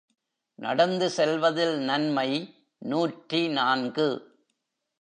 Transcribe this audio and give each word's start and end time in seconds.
நடந்து 0.55 1.09
செல்வதில் 1.09 1.77
நன்மை 1.79 2.29
நூற்றி 2.77 3.47
நான்கு. 3.47 4.09